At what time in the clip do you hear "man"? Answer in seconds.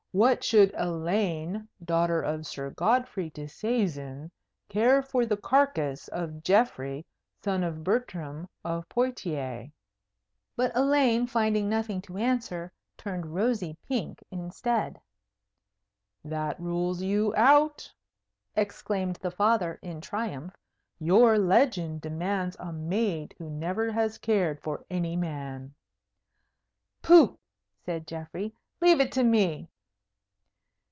25.15-25.73